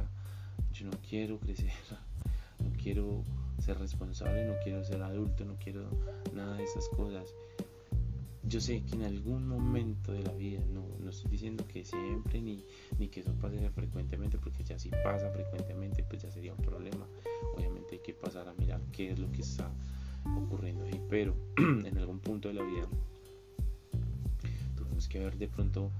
yo 0.74 0.86
no 0.86 0.98
quiero 1.08 1.40
crecer, 1.40 1.72
no 2.64 2.72
quiero 2.82 3.24
ser 3.60 3.78
responsable, 3.80 4.46
no 4.46 4.54
quiero 4.64 4.84
ser 4.84 5.02
adulto, 5.02 5.46
no 5.46 5.56
quiero 5.56 5.90
nada 6.34 6.58
de 6.58 6.64
esas 6.64 6.88
cosas 6.90 7.34
yo 8.48 8.62
sé 8.62 8.84
que 8.84 8.96
en 8.96 9.04
algún 9.04 9.48
momento 9.48 10.12
de 10.12 10.22
la 10.22 10.32
vida, 10.34 10.62
no, 10.72 10.86
no 11.00 11.10
estoy 11.10 11.32
diciendo 11.32 11.66
que 11.68 11.84
siempre 11.84 12.42
ni, 12.42 12.64
ni 13.00 13.08
que 13.08 13.22
eso 13.22 13.34
pase 13.34 13.58
frecuentemente, 13.72 14.38
porque 14.38 14.64
ya 14.64 14.78
si 14.78 14.90
pasa 14.90 15.32
frecuentemente, 15.32 16.04
pues 16.04 16.22
ya 16.22 16.32
sería 16.32 16.54
un 16.54 16.62
problema. 16.62 17.08
Obviamente 17.56 17.96
hay 17.96 18.02
que 18.02 18.14
pasar 18.14 18.48
a 18.48 18.54
mirar 18.54 18.82
qué 18.92 19.12
es 19.12 19.20
lo 19.20 19.32
que 19.32 19.42
está 19.42 19.72
ocurriendo 20.26 20.86
ahí, 20.86 21.02
pero 21.10 21.36
en 21.58 21.98
algún 21.98 22.20
punto 22.20 22.48
de 22.48 22.56
la 22.56 22.64
vida 22.64 22.88
tuvimos 24.76 25.08
que 25.08 25.20
haber 25.20 25.38
de 25.38 25.48
pronto 25.48 25.92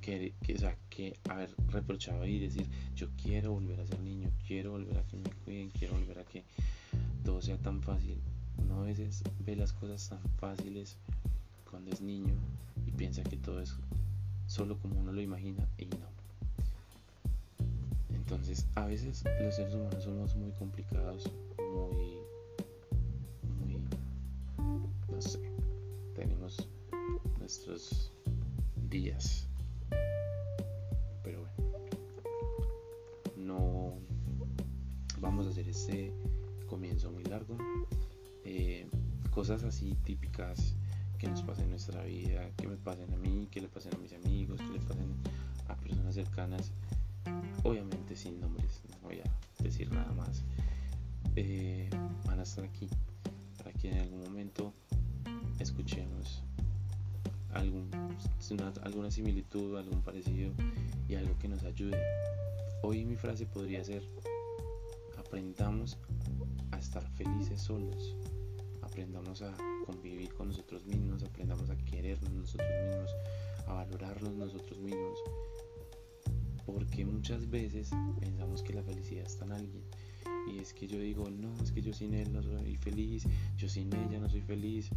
que, 0.00 0.32
que, 0.42 0.54
o 0.54 0.58
sea, 0.58 0.76
que 0.88 1.18
haber 1.28 1.54
reprochado 1.68 2.26
y 2.26 2.38
decir 2.38 2.66
yo 2.94 3.08
quiero 3.22 3.52
volver 3.52 3.80
a 3.80 3.86
ser 3.86 4.00
niño, 4.00 4.30
quiero 4.46 4.72
volver 4.72 4.98
a 4.98 5.02
que 5.04 5.16
me 5.16 5.30
cuiden, 5.44 5.70
quiero 5.70 5.94
volver 5.94 6.18
a 6.18 6.24
que 6.24 6.44
todo 7.24 7.42
sea 7.42 7.58
tan 7.58 7.82
fácil 7.82 8.18
uno 8.58 8.82
a 8.82 8.84
veces 8.84 9.22
ve 9.40 9.56
las 9.56 9.72
cosas 9.72 10.08
tan 10.08 10.20
fáciles 10.38 10.96
cuando 11.70 11.90
es 11.90 12.00
niño 12.00 12.34
y 12.86 12.90
piensa 12.92 13.22
que 13.22 13.36
todo 13.36 13.60
es 13.60 13.74
solo 14.46 14.78
como 14.78 14.98
uno 15.00 15.12
lo 15.12 15.20
imagina 15.20 15.66
y 15.78 15.86
no. 15.86 16.08
Entonces, 18.14 18.66
a 18.74 18.84
veces 18.84 19.24
los 19.40 19.54
seres 19.54 19.74
humanos 19.74 20.04
somos 20.04 20.34
muy 20.36 20.50
complicados, 20.52 21.30
muy, 21.58 22.17
no 25.18 25.22
sé, 25.22 25.40
tenemos 26.14 26.68
nuestros 27.40 28.12
días. 28.88 29.48
Pero 31.24 31.40
bueno, 31.40 31.54
no 33.36 33.94
vamos 35.18 35.48
a 35.48 35.50
hacer 35.50 35.68
este 35.68 36.12
comienzo 36.68 37.10
muy 37.10 37.24
largo. 37.24 37.58
Eh, 38.44 38.86
cosas 39.32 39.64
así 39.64 39.96
típicas 40.04 40.76
que 41.18 41.26
nos 41.26 41.42
pasen 41.42 41.64
en 41.64 41.70
nuestra 41.70 42.04
vida, 42.04 42.52
que 42.56 42.68
me 42.68 42.76
pasen 42.76 43.12
a 43.12 43.16
mí, 43.16 43.48
que 43.50 43.60
le 43.60 43.66
pasen 43.66 43.94
a 43.96 43.98
mis 43.98 44.12
amigos, 44.12 44.60
que 44.60 44.78
le 44.78 44.78
pasen 44.78 45.16
a 45.66 45.74
personas 45.74 46.14
cercanas, 46.14 46.70
obviamente 47.64 48.14
sin 48.14 48.38
nombres, 48.38 48.82
no 48.88 49.08
voy 49.08 49.18
a 49.18 49.64
decir 49.64 49.90
nada 49.90 50.12
más, 50.12 50.44
eh, 51.34 51.90
van 52.24 52.38
a 52.38 52.44
estar 52.44 52.64
aquí 52.64 52.88
para 53.56 53.72
que 53.72 53.90
en 53.90 53.98
algún 53.98 54.22
momento 54.22 54.72
escuchemos 55.60 56.42
algún, 57.52 57.90
alguna 58.82 59.10
similitud, 59.10 59.76
algún 59.76 60.02
parecido 60.02 60.52
y 61.08 61.14
algo 61.14 61.38
que 61.38 61.48
nos 61.48 61.64
ayude. 61.64 62.00
Hoy 62.82 63.04
mi 63.04 63.16
frase 63.16 63.46
podría 63.46 63.84
ser, 63.84 64.02
aprendamos 65.18 65.98
a 66.70 66.78
estar 66.78 67.08
felices 67.16 67.60
solos 67.60 68.16
aprendamos 68.98 69.42
a 69.42 69.56
convivir 69.86 70.34
con 70.34 70.48
nosotros 70.48 70.84
mismos, 70.84 71.22
aprendamos 71.22 71.70
a 71.70 71.76
querernos 71.76 72.32
nosotros 72.32 72.68
mismos, 72.84 73.10
a 73.68 73.74
valorarnos 73.74 74.34
nosotros 74.34 74.76
mismos. 74.80 75.18
Porque 76.66 77.04
muchas 77.04 77.48
veces 77.48 77.90
pensamos 78.18 78.60
que 78.64 78.74
la 78.74 78.82
felicidad 78.82 79.24
está 79.24 79.44
en 79.44 79.52
alguien. 79.52 79.84
Y 80.52 80.58
es 80.58 80.72
que 80.72 80.88
yo 80.88 80.98
digo, 80.98 81.30
no, 81.30 81.54
es 81.62 81.70
que 81.70 81.80
yo 81.80 81.92
sin 81.92 82.12
él 82.12 82.32
no 82.32 82.42
soy 82.42 82.74
feliz, 82.76 83.24
yo 83.56 83.68
sin 83.68 83.94
ella 83.94 84.18
no 84.18 84.28
soy 84.28 84.40
feliz. 84.40 84.90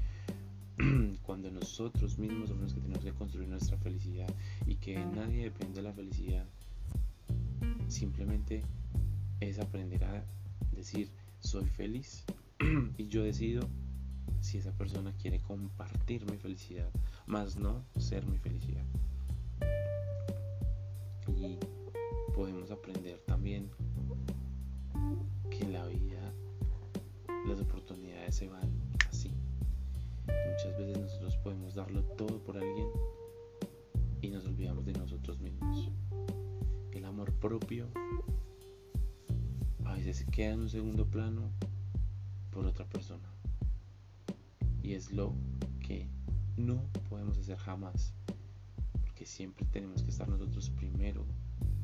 Cuando 1.24 1.52
nosotros 1.52 2.18
mismos 2.18 2.50
somos 2.50 2.64
los 2.64 2.74
que 2.74 2.82
tenemos 2.82 3.04
que 3.04 3.14
construir 3.14 3.50
nuestra 3.50 3.78
felicidad 3.78 4.28
y 4.66 4.76
que 4.76 4.98
nadie 4.98 5.44
depende 5.44 5.76
de 5.76 5.82
la 5.84 5.94
felicidad, 5.94 6.46
simplemente 7.88 8.64
es 9.40 9.60
aprender 9.60 10.04
a 10.04 10.26
decir, 10.72 11.10
soy 11.40 11.66
feliz 11.66 12.24
y 12.98 13.08
yo 13.08 13.24
decido 13.24 13.68
si 14.40 14.58
esa 14.58 14.72
persona 14.72 15.14
quiere 15.14 15.40
compartir 15.40 16.30
mi 16.30 16.38
felicidad, 16.38 16.90
más 17.28 17.58
no 17.58 17.84
ser 17.98 18.26
mi 18.26 18.38
felicidad. 18.38 18.84
Y 21.28 21.58
podemos 22.34 22.72
aprender 22.72 23.20
también 23.26 23.70
darlo 31.76 32.04
todo 32.04 32.44
por 32.44 32.58
alguien 32.58 32.88
y 34.22 34.30
nos 34.30 34.46
olvidamos 34.46 34.86
de 34.86 34.94
nosotros 34.94 35.40
mismos. 35.40 35.92
El 36.92 37.06
amor 37.06 37.34
propio 37.34 37.88
a 39.86 39.94
veces 39.94 40.18
se 40.18 40.26
queda 40.26 40.54
en 40.54 40.62
un 40.62 40.70
segundo 40.70 41.06
plano 41.06 41.52
por 42.52 42.66
otra 42.66 42.86
persona 42.86 43.30
y 44.84 44.94
es 44.94 45.12
lo 45.12 45.34
que 45.80 46.08
no 46.58 46.84
podemos 47.10 47.38
hacer 47.38 47.58
jamás 47.58 48.14
porque 49.02 49.26
siempre 49.26 49.66
tenemos 49.72 50.04
que 50.04 50.10
estar 50.10 50.28
nosotros 50.28 50.70
primero 50.72 51.26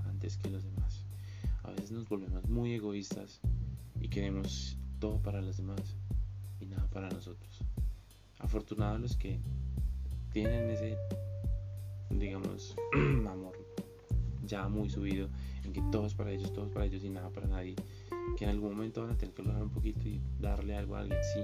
antes 0.06 0.38
que 0.38 0.50
los 0.50 0.63
demás 0.63 1.06
a 1.67 1.72
veces 1.72 1.91
nos 1.91 2.08
volvemos 2.08 2.48
muy 2.50 2.74
egoístas 2.74 3.41
y 4.00 4.08
queremos 4.08 4.77
todo 5.00 5.22
para 5.22 5.41
los 5.41 5.58
demás 5.58 5.98
y 6.62 6.65
nada 6.65 6.89
para 6.89 7.10
nosotros. 7.10 7.60
Afortunados 8.39 9.01
los 9.01 9.17
que 9.17 9.39
tienen 10.32 10.70
ese, 10.70 10.98
digamos, 12.10 12.76
amor 13.30 13.58
ya 14.48 14.68
muy 14.68 14.90
subido, 14.90 15.30
en 15.64 15.74
que 15.74 15.82
todo 15.92 16.08
es 16.08 16.14
para 16.14 16.32
ellos, 16.32 16.52
todo 16.54 16.66
es 16.66 16.72
para 16.72 16.86
ellos 16.86 17.04
y 17.04 17.10
nada 17.10 17.30
para 17.30 17.48
nadie. 17.48 17.76
Que 18.38 18.46
en 18.46 18.52
algún 18.52 18.72
momento 18.72 19.02
van 19.02 19.12
a 19.12 19.18
tener 19.18 19.34
que 19.36 19.44
lograr 19.44 19.62
un 19.62 19.70
poquito 19.70 20.08
y 20.08 20.22
darle 20.40 20.76
algo 20.76 20.96
a 20.96 21.00
alguien, 21.00 21.20
sí, 21.34 21.42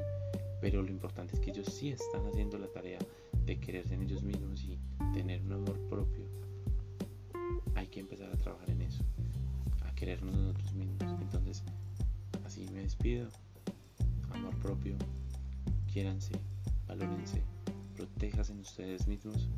pero 0.62 0.82
lo 0.82 0.90
importante 0.90 1.36
es 1.36 1.42
que 1.42 1.52
ellos 1.52 1.68
sí 1.68 1.90
están 1.90 2.26
haciendo 2.26 2.58
la 2.58 2.68
tarea 2.68 3.00
de 3.46 3.60
quererse 3.60 3.96
en 3.96 4.04
ellos 4.04 4.24
mismos 4.24 4.64
y 4.64 4.80
tener 5.14 5.42
un 5.42 5.54
amor 5.54 5.78
propio. 5.90 6.26
Hay 7.76 7.88
que 7.88 8.00
empezar 8.00 8.32
a 8.32 8.38
trabajar 8.38 8.70
en 8.70 8.82
eso, 8.82 9.04
a 9.82 9.94
querernos 9.94 10.36
nosotros 10.36 10.74
mismos. 10.74 11.02
Entonces, 11.22 11.64
así 12.46 12.66
me 12.72 12.82
despido. 12.82 13.28
Amor 14.32 14.56
propio, 14.60 14.96
quiéranse, 15.92 16.34
valórense, 16.88 17.44
protéjanse 17.96 18.54
en 18.54 18.60
ustedes 18.60 19.08
mismos 19.08 19.50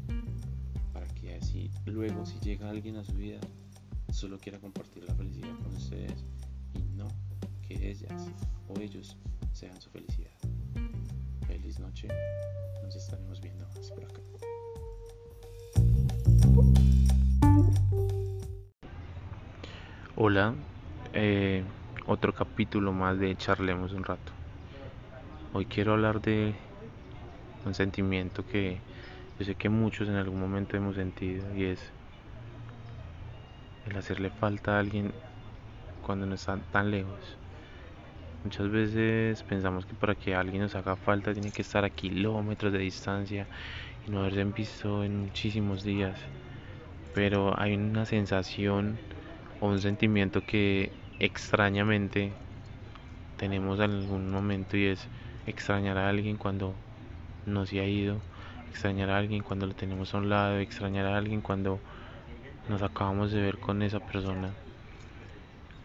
para 0.93 1.07
que 1.07 1.35
así 1.35 1.71
luego 1.85 2.25
si 2.25 2.39
llega 2.39 2.69
alguien 2.69 2.97
a 2.97 3.03
su 3.03 3.13
vida 3.13 3.39
solo 4.11 4.37
quiera 4.37 4.59
compartir 4.59 5.03
la 5.03 5.13
felicidad 5.15 5.55
con 5.63 5.75
ustedes 5.75 6.23
y 6.73 6.79
no 6.95 7.07
que 7.67 7.89
ellas 7.89 8.29
o 8.67 8.79
ellos 8.79 9.17
sean 9.51 9.79
su 9.81 9.89
felicidad. 9.89 10.31
Feliz 11.47 11.79
noche, 11.79 12.07
nos 12.83 12.95
estaremos 12.95 13.41
viendo 13.41 13.65
más 13.67 13.91
por 13.91 14.03
acá. 14.03 14.21
Hola, 20.17 20.55
eh, 21.13 21.63
otro 22.05 22.33
capítulo 22.33 22.93
más 22.93 23.19
de 23.19 23.35
Charlemos 23.35 23.91
un 23.91 24.03
rato. 24.03 24.31
Hoy 25.53 25.65
quiero 25.65 25.93
hablar 25.93 26.21
de 26.21 26.55
un 27.65 27.74
sentimiento 27.74 28.45
que 28.45 28.79
yo 29.38 29.45
sé 29.45 29.55
que 29.55 29.69
muchos 29.69 30.07
en 30.07 30.15
algún 30.15 30.39
momento 30.39 30.77
hemos 30.77 30.95
sentido 30.95 31.43
y 31.55 31.65
es 31.65 31.79
el 33.89 33.98
hacerle 33.98 34.29
falta 34.29 34.75
a 34.75 34.79
alguien 34.79 35.12
cuando 36.05 36.25
no 36.25 36.36
está 36.36 36.57
tan 36.72 36.91
lejos. 36.91 37.38
Muchas 38.43 38.69
veces 38.69 39.41
pensamos 39.43 39.86
que 39.86 39.95
para 39.95 40.13
que 40.15 40.36
alguien 40.36 40.62
nos 40.62 40.75
haga 40.75 40.95
falta 40.95 41.34
tiene 41.34 41.51
que 41.51 41.63
estar 41.63 41.84
a 41.84 41.89
kilómetros 41.89 42.72
de 42.72 42.79
distancia 42.79 43.48
y 44.07 44.12
no 44.12 44.19
haberse 44.19 44.43
visto 44.43 45.03
en 45.03 45.19
muchísimos 45.19 45.84
días. 45.84 46.17
Pero 47.13 47.60
hay 47.60 47.75
una 47.75 48.05
sensación 48.05 48.98
o 49.60 49.67
un 49.67 49.79
sentimiento 49.79 50.41
que 50.45 50.91
extrañamente 51.19 52.31
tenemos 53.38 53.79
en 53.79 53.91
algún 53.91 54.29
momento 54.29 54.77
y 54.77 54.86
es 54.86 55.07
extrañar 55.48 55.98
a 55.98 56.10
alguien 56.10 56.38
cuando 56.38 56.75
no 57.45 57.65
se 57.65 57.79
ha 57.79 57.87
ido, 57.87 58.17
extrañar 58.69 59.09
a 59.09 59.17
alguien 59.17 59.43
cuando 59.43 59.65
lo 59.67 59.73
tenemos 59.73 60.13
a 60.13 60.17
un 60.17 60.29
lado, 60.29 60.59
extrañar 60.59 61.05
a 61.05 61.17
alguien 61.17 61.41
cuando 61.41 61.79
nos 62.69 62.81
acabamos 62.81 63.31
de 63.31 63.41
ver 63.41 63.57
con 63.57 63.81
esa 63.81 63.99
persona. 63.99 64.51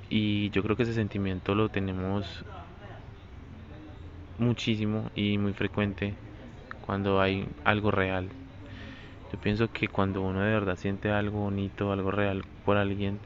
Y 0.08 0.50
yo 0.50 0.62
creo 0.62 0.76
que 0.76 0.82
ese 0.82 0.94
sentimiento 0.94 1.54
lo 1.54 1.68
tenemos 1.68 2.44
muchísimo 4.38 5.10
y 5.14 5.38
muy 5.38 5.52
frecuente 5.52 6.14
cuando 6.84 7.20
hay 7.20 7.46
algo 7.64 7.90
real. 7.90 8.28
Yo 9.32 9.38
pienso 9.38 9.70
que 9.70 9.86
cuando 9.86 10.22
uno 10.22 10.40
de 10.40 10.50
verdad 10.50 10.76
siente 10.76 11.10
algo 11.10 11.40
bonito, 11.40 11.92
algo 11.92 12.10
real 12.10 12.44
por 12.64 12.76
alguien, 12.76 13.20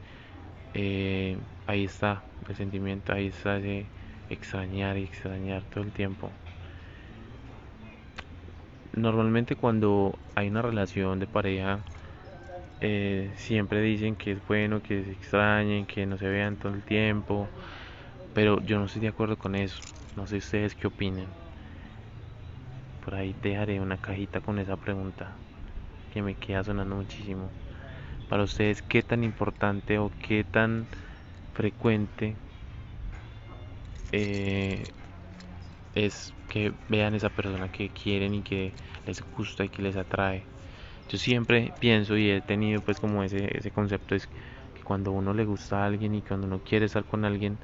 eh, 0.75 1.37
ahí 1.65 1.85
está 1.85 2.21
el 2.47 2.55
sentimiento, 2.55 3.13
ahí 3.13 3.27
está 3.27 3.57
ese 3.57 3.87
extrañar 4.29 4.97
y 4.97 5.03
extrañar 5.03 5.63
todo 5.63 5.83
el 5.83 5.91
tiempo. 5.91 6.29
Normalmente 8.95 9.55
cuando 9.55 10.17
hay 10.35 10.47
una 10.47 10.61
relación 10.61 11.19
de 11.19 11.27
pareja, 11.27 11.83
eh, 12.81 13.33
siempre 13.37 13.81
dicen 13.81 14.15
que 14.15 14.31
es 14.33 14.45
bueno 14.47 14.81
que 14.81 15.03
se 15.03 15.11
extrañen, 15.11 15.85
que 15.85 16.05
no 16.05 16.17
se 16.17 16.27
vean 16.29 16.57
todo 16.57 16.73
el 16.73 16.83
tiempo, 16.85 17.49
pero 18.33 18.61
yo 18.61 18.79
no 18.79 18.85
estoy 18.85 19.01
de 19.01 19.09
acuerdo 19.09 19.37
con 19.37 19.55
eso. 19.55 19.83
No 20.15 20.27
sé 20.27 20.37
ustedes 20.37 20.75
qué 20.75 20.87
opinen. 20.87 21.29
Por 22.99 23.15
ahí 23.15 23.33
dejaré 23.41 23.79
una 23.79 23.97
cajita 23.97 24.41
con 24.41 24.59
esa 24.59 24.75
pregunta 24.77 25.37
que 26.11 26.21
me 26.21 26.35
queda 26.35 26.63
sonando 26.63 26.95
muchísimo. 26.95 27.51
Para 28.29 28.43
ustedes, 28.43 28.81
¿qué 28.81 29.03
tan 29.03 29.23
importante 29.23 29.99
o 29.99 30.11
qué 30.19 30.43
tan 30.43 30.87
frecuente 31.53 32.37
eh, 34.11 34.87
es 35.95 36.33
que 36.49 36.73
vean 36.89 37.15
esa 37.15 37.29
persona 37.29 37.71
que 37.71 37.89
quieren 37.89 38.35
y 38.35 38.41
que 38.41 38.73
les 39.05 39.23
gusta 39.35 39.63
y 39.63 39.69
que 39.69 39.81
les 39.81 39.95
atrae? 39.95 40.43
Yo 41.09 41.17
siempre 41.17 41.73
pienso 41.79 42.17
y 42.17 42.29
he 42.29 42.41
tenido 42.41 42.81
pues 42.81 42.99
como 42.99 43.23
ese, 43.23 43.57
ese 43.57 43.71
concepto 43.71 44.15
es 44.15 44.27
que 44.27 44.83
cuando 44.83 45.11
uno 45.11 45.33
le 45.33 45.45
gusta 45.45 45.83
a 45.83 45.85
alguien 45.85 46.15
y 46.15 46.21
cuando 46.21 46.47
uno 46.47 46.59
quiere 46.63 46.85
estar 46.85 47.03
con 47.05 47.25
alguien, 47.25 47.57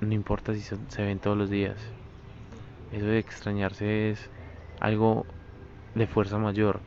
no 0.00 0.12
importa 0.12 0.54
si 0.54 0.60
se, 0.60 1.02
ven 1.02 1.18
todos 1.18 1.36
los 1.36 1.50
días. 1.50 1.76
Eso 2.92 3.06
de 3.06 3.18
extrañarse 3.18 4.10
es 4.10 4.30
algo 4.80 5.26
de 5.94 6.06
fuerza 6.06 6.38
mayor. 6.38 6.80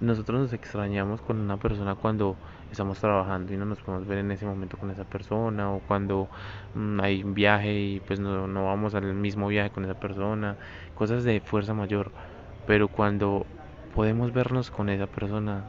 Nosotros 0.00 0.40
nos 0.40 0.52
extrañamos 0.52 1.20
con 1.20 1.38
una 1.38 1.56
persona 1.56 1.94
cuando 1.94 2.36
estamos 2.74 2.98
trabajando 2.98 3.52
y 3.54 3.56
no 3.56 3.64
nos 3.64 3.78
podemos 3.80 4.06
ver 4.06 4.18
en 4.18 4.30
ese 4.30 4.44
momento 4.46 4.76
con 4.76 4.90
esa 4.90 5.04
persona 5.04 5.72
o 5.72 5.80
cuando 5.80 6.28
mm, 6.74 7.00
hay 7.00 7.22
un 7.22 7.34
viaje 7.34 7.72
y 7.72 8.00
pues 8.00 8.20
no, 8.20 8.46
no 8.48 8.66
vamos 8.66 8.94
al 8.94 9.14
mismo 9.14 9.48
viaje 9.48 9.70
con 9.70 9.84
esa 9.84 9.94
persona, 9.94 10.56
cosas 10.94 11.24
de 11.24 11.40
fuerza 11.40 11.72
mayor. 11.72 12.12
Pero 12.66 12.88
cuando 12.88 13.46
podemos 13.94 14.32
vernos 14.32 14.70
con 14.70 14.88
esa 14.88 15.06
persona, 15.06 15.64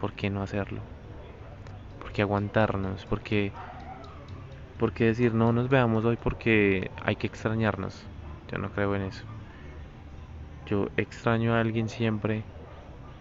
¿por 0.00 0.12
qué 0.12 0.30
no 0.30 0.42
hacerlo? 0.42 0.80
¿Por 1.98 2.12
qué 2.12 2.22
aguantarnos? 2.22 3.06
¿Por 3.06 3.22
qué, 3.22 3.52
¿Por 4.78 4.92
qué 4.92 5.06
decir 5.06 5.34
no 5.34 5.52
nos 5.52 5.68
veamos 5.68 6.04
hoy 6.04 6.16
porque 6.16 6.90
hay 7.02 7.16
que 7.16 7.26
extrañarnos? 7.26 8.06
Yo 8.52 8.58
no 8.58 8.70
creo 8.70 8.94
en 8.96 9.02
eso. 9.02 9.24
Yo 10.66 10.88
extraño 10.96 11.54
a 11.54 11.60
alguien 11.60 11.88
siempre 11.88 12.44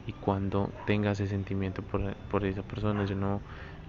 y 0.09 0.13
cuando 0.13 0.73
tenga 0.87 1.11
ese 1.11 1.27
sentimiento 1.27 1.83
por, 1.83 2.15
por 2.31 2.43
esa 2.45 2.63
persona, 2.63 3.05
yo 3.05 3.15
no, 3.15 3.41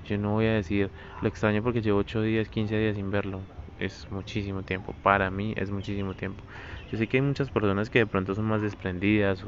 yo 0.05 0.19
no 0.19 0.33
voy 0.33 0.47
a 0.47 0.53
decir 0.53 0.91
lo 1.23 1.29
extraño 1.29 1.63
porque 1.63 1.81
llevo 1.83 1.99
8 2.01 2.21
días, 2.23 2.49
15 2.49 2.77
días 2.79 2.97
sin 2.97 3.11
verlo. 3.11 3.41
Es 3.79 4.07
muchísimo 4.11 4.63
tiempo. 4.63 4.95
Para 5.03 5.31
mí 5.31 5.55
es 5.57 5.71
muchísimo 5.71 6.15
tiempo. 6.15 6.45
Yo 6.93 6.99
sé 6.99 7.09
que 7.09 7.17
hay 7.17 7.23
muchas 7.23 7.51
personas 7.51 7.89
que 7.89 8.01
de 8.01 8.07
pronto 8.07 8.35
son 8.35 8.45
más 8.47 8.61
desprendidas 8.61 9.45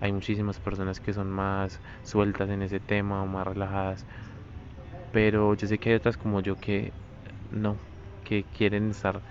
hay 0.00 0.12
muchísimas 0.12 0.60
personas 0.60 1.00
que 1.00 1.12
son 1.12 1.30
más 1.30 1.80
sueltas 2.02 2.48
en 2.50 2.62
ese 2.62 2.80
tema 2.80 3.22
o 3.22 3.26
más 3.26 3.46
relajadas. 3.46 4.06
Pero 5.12 5.54
yo 5.54 5.66
sé 5.66 5.78
que 5.78 5.90
hay 5.90 5.96
otras 5.96 6.16
como 6.16 6.40
yo 6.40 6.56
que 6.56 6.92
no, 7.50 7.76
que 8.24 8.44
quieren 8.44 8.90
estar 8.90 9.22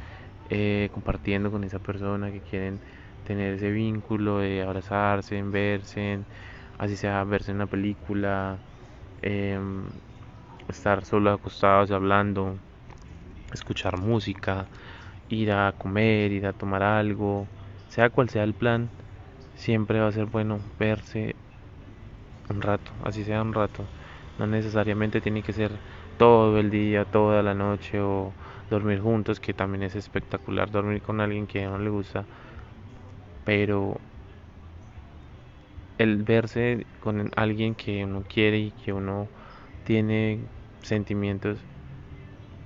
eh, 0.50 0.90
compartiendo 0.94 1.52
con 1.52 1.64
esa 1.64 1.80
persona, 1.80 2.32
que 2.32 2.42
quieren 2.42 2.82
tener 3.24 3.56
ese 3.56 3.72
vínculo 3.72 4.40
de 4.40 4.62
abrazarse, 4.64 5.42
verse, 5.44 6.26
así 6.78 6.96
sea 6.96 7.24
verse 7.24 7.52
en 7.52 7.58
una 7.58 7.68
película, 7.68 8.60
em, 9.22 9.90
estar 10.68 11.06
solo 11.06 11.32
acostados 11.32 11.92
hablando, 11.92 12.60
escuchar 13.54 13.98
música, 13.98 14.70
ir 15.30 15.52
a 15.52 15.74
comer, 15.74 16.32
ir 16.32 16.46
a 16.48 16.54
tomar 16.54 16.84
algo, 16.84 17.48
sea 17.88 18.10
cual 18.10 18.30
sea 18.30 18.44
el 18.44 18.54
plan, 18.54 18.92
siempre 19.56 20.00
va 20.00 20.08
a 20.08 20.12
ser 20.12 20.28
bueno 20.28 20.60
verse 20.80 21.36
un 22.50 22.62
rato, 22.62 22.92
así 23.04 23.24
sea 23.24 23.42
un 23.42 23.54
rato. 23.54 23.84
No 24.38 24.48
necesariamente 24.48 25.22
tiene 25.22 25.44
que 25.44 25.54
ser 25.54 25.72
todo 26.18 26.60
el 26.60 26.70
día, 26.70 27.06
toda 27.06 27.42
la 27.44 27.54
noche 27.54 28.00
o 28.00 28.34
dormir 28.70 29.02
juntos, 29.02 29.40
que 29.40 29.54
también 29.54 29.84
es 29.84 29.96
espectacular 29.96 30.70
dormir 30.72 31.02
con 31.02 31.22
alguien 31.22 31.48
que 31.48 31.66
no 31.66 31.78
le 31.80 31.90
gusta. 31.90 32.26
Pero 33.44 34.00
el 35.98 36.24
verse 36.24 36.86
con 37.00 37.32
alguien 37.36 37.76
que 37.76 38.04
uno 38.04 38.24
quiere 38.28 38.60
y 38.60 38.72
que 38.72 38.94
uno 38.94 39.28
tiene 39.84 40.40
sentimientos 40.82 41.60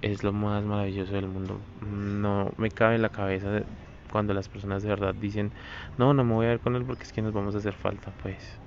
es 0.02 0.24
lo 0.24 0.34
más 0.34 0.64
maravilloso 0.64 1.14
del 1.14 1.28
mundo. 1.28 1.60
No 1.82 2.52
me 2.58 2.70
cabe 2.72 2.96
en 2.96 3.04
la 3.04 3.10
cabeza 3.10 3.64
cuando 4.12 4.34
las 4.34 4.50
personas 4.50 4.84
de 4.84 4.90
verdad 4.90 5.16
dicen, 5.16 5.52
no, 5.98 6.14
no 6.14 6.24
me 6.24 6.34
voy 6.34 6.46
a 6.48 6.50
ver 6.50 6.60
con 6.60 6.76
él 6.76 6.84
porque 6.86 7.04
es 7.04 7.14
que 7.14 7.22
nos 7.22 7.34
vamos 7.34 7.56
a 7.56 7.60
hacer 7.60 7.74
falta, 7.74 8.12
pues 8.22 8.60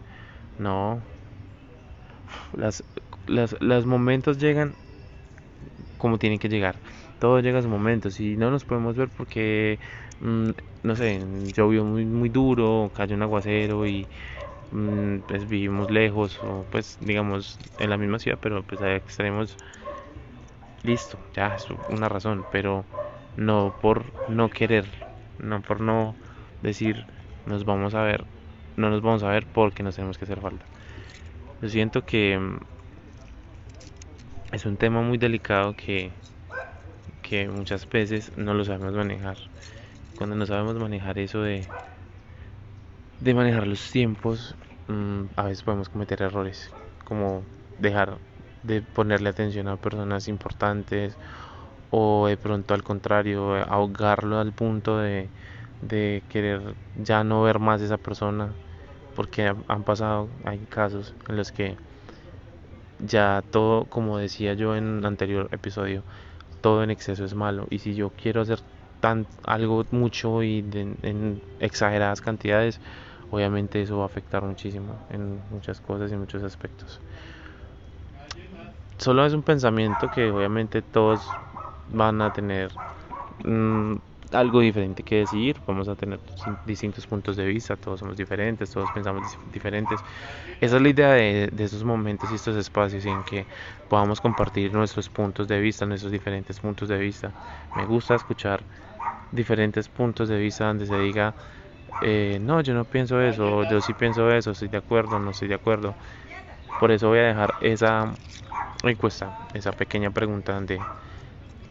no. 0.59 1.03
Las, 2.57 2.83
las, 3.27 3.57
los 3.61 3.87
momentos 3.87 4.39
llegan 4.39 4.75
como 5.97 6.19
tienen 6.19 6.39
que 6.39 6.49
llegar. 6.49 6.81
Todo 7.19 7.41
llega 7.41 7.59
a 7.59 7.63
su 7.63 7.69
momento. 7.69 8.11
Si 8.11 8.37
no 8.37 8.51
nos 8.51 8.65
podemos 8.65 8.97
ver 8.97 9.09
porque, 9.17 9.79
mm, 10.21 10.51
no 10.83 10.97
sé, 10.97 11.21
llovió 11.55 11.85
muy, 11.85 12.05
muy 12.07 12.29
duro, 12.29 12.91
cayó 12.95 13.17
un 13.17 13.23
aguacero 13.23 13.87
y 13.87 14.07
pues 15.27 15.47
vivimos 15.49 15.91
lejos 15.91 16.39
o 16.43 16.67
pues 16.71 16.97
digamos 17.01 17.59
en 17.79 17.91
la 17.91 17.99
misma 17.99 18.19
ciudad, 18.19 18.39
pero 18.41 18.63
pues 18.65 18.81
estaremos 18.81 19.57
listo, 20.83 21.19
ya 21.33 21.55
es 21.55 21.67
una 21.89 22.09
razón, 22.09 22.47
pero 22.51 22.85
no 23.37 23.75
por 23.81 24.13
no 24.27 24.51
querer, 24.51 24.87
no 25.39 25.63
por 25.63 25.81
no 25.81 26.17
decir 26.61 27.07
nos 27.47 27.65
vamos 27.65 27.95
a 27.95 28.03
ver, 28.03 28.27
no 28.77 28.91
nos 28.91 29.03
vamos 29.03 29.23
a 29.23 29.31
ver 29.31 29.47
porque 29.53 29.83
nos 29.83 29.97
tenemos 29.97 30.19
que 30.19 30.25
hacer 30.25 30.41
falta. 30.41 30.67
Yo 31.61 31.69
siento 31.69 32.03
que 32.05 32.39
mm, 32.39 32.59
es 34.53 34.65
un 34.65 34.79
tema 34.79 35.03
muy 35.03 35.19
delicado 35.19 35.75
que, 35.75 36.15
que 37.23 37.49
muchas 37.49 37.89
veces 37.89 38.31
no 38.37 38.55
lo 38.55 38.65
sabemos 38.65 38.95
manejar. 38.95 39.37
Cuando 40.17 40.37
no 40.37 40.47
sabemos 40.47 40.77
manejar 40.79 41.19
eso 41.19 41.43
de, 41.43 41.69
de 43.21 43.35
manejar 43.35 43.67
los 43.67 43.91
tiempos, 43.91 44.57
mm, 44.89 45.27
a 45.37 45.45
veces 45.45 45.63
podemos 45.63 45.89
cometer 45.89 46.23
errores, 46.23 46.71
como 47.05 47.45
dejar 47.79 48.19
de 48.63 48.83
ponerle 48.83 49.29
atención 49.31 49.69
a 49.69 49.77
personas 49.77 50.29
importantes 50.29 51.19
o 51.91 52.27
de 52.29 52.37
pronto 52.37 52.75
al 52.75 52.83
contrario, 52.83 53.55
ahogarlo 53.57 54.39
al 54.41 54.53
punto 54.53 54.99
de, 54.99 55.31
de 55.81 56.25
querer 56.29 56.77
ya 56.95 57.25
no 57.25 57.43
ver 57.43 57.59
más 57.61 57.83
a 57.83 57.85
esa 57.87 57.99
persona, 57.99 58.55
porque 59.15 59.55
han 59.69 59.85
pasado, 59.85 60.29
hay 60.45 60.59
casos 60.67 61.15
en 61.29 61.37
los 61.37 61.53
que 61.53 61.77
ya 62.99 63.43
todo, 63.51 63.87
como 63.87 64.19
decía 64.19 64.55
yo 64.55 64.77
en 64.77 64.99
el 64.99 65.07
anterior 65.07 65.49
episodio, 65.53 66.05
todo 66.61 66.83
en 66.83 66.91
exceso 66.91 67.25
es 67.25 67.35
malo. 67.35 67.67
Y 67.71 67.81
si 67.81 67.95
yo 67.95 68.11
quiero 68.11 68.41
hacer 68.43 68.61
tan, 69.01 69.27
algo 69.45 69.85
mucho 69.91 70.43
y 70.43 70.61
en 71.03 71.43
exageradas 71.61 72.21
cantidades, 72.21 72.81
obviamente 73.35 73.83
eso 73.83 73.99
va 73.99 74.05
a 74.05 74.07
afectar 74.07 74.43
muchísimo 74.45 75.07
en 75.11 75.41
muchas 75.51 75.81
cosas 75.81 76.13
y 76.13 76.17
muchos 76.17 76.43
aspectos. 76.43 77.01
Solo 78.99 79.27
es 79.27 79.35
un 79.35 79.43
pensamiento 79.43 80.09
que 80.11 80.31
obviamente 80.31 80.83
todos 80.83 81.39
van 81.89 82.23
a 82.23 82.33
tener 82.33 82.71
mm, 83.45 83.95
algo 84.33 84.61
diferente 84.61 85.03
que 85.03 85.17
decir, 85.17 85.61
vamos 85.67 85.89
a 85.89 85.97
tener 85.97 86.21
distintos 86.65 87.07
puntos 87.07 87.37
de 87.37 87.47
vista, 87.47 87.77
todos 87.77 88.01
somos 88.01 88.17
diferentes, 88.17 88.71
todos 88.71 88.91
pensamos 88.91 89.39
diferentes. 89.53 90.05
Esa 90.61 90.77
es 90.77 90.83
la 90.83 90.89
idea 90.89 91.13
de, 91.13 91.49
de 91.53 91.65
estos 91.65 91.85
momentos 91.85 92.31
y 92.31 92.37
estos 92.37 92.57
espacios 92.57 93.05
en 93.07 93.25
que 93.25 93.47
podamos 93.89 94.21
compartir 94.21 94.73
nuestros 94.73 95.09
puntos 95.11 95.49
de 95.49 95.61
vista, 95.61 95.87
nuestros 95.87 96.13
diferentes 96.13 96.61
puntos 96.61 96.89
de 96.89 96.99
vista. 96.99 97.35
Me 97.75 97.85
gusta 97.87 98.15
escuchar 98.15 98.67
diferentes 99.31 99.89
puntos 99.89 100.29
de 100.29 100.39
vista 100.39 100.67
donde 100.67 100.87
se 100.87 100.99
diga, 100.99 101.35
eh, 102.01 102.39
no, 102.41 102.61
yo 102.63 102.75
no 102.75 102.85
pienso 102.85 103.21
eso, 103.23 103.65
yo 103.65 103.81
sí 103.81 103.95
pienso 103.95 104.31
eso, 104.31 104.51
estoy 104.53 104.69
de 104.69 104.79
acuerdo, 104.79 105.19
no 105.19 105.31
estoy 105.31 105.49
de 105.49 105.55
acuerdo. 105.55 105.97
Por 106.79 106.93
eso 106.93 107.09
voy 107.09 107.19
a 107.21 107.25
dejar 107.25 107.55
esa 107.61 108.15
encuesta, 108.85 109.35
esa 109.55 109.73
pequeña 109.73 110.11
pregunta 110.13 110.61
de 110.63 110.89